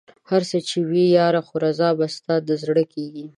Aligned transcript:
هر 0.29 0.41
څه 0.49 0.57
چې 0.67 0.77
وي 0.89 1.05
ياره 1.17 1.41
خو 1.47 1.55
رضا 1.65 1.89
به 1.97 2.05
ستا 2.15 2.35
د 2.47 2.49
زړه 2.63 2.83
کېږي 2.93 3.25